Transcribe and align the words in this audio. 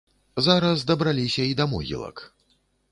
Зараз 0.45 0.85
дабраліся 0.93 1.43
і 1.51 1.55
да 1.61 1.65
могілак. 1.77 2.27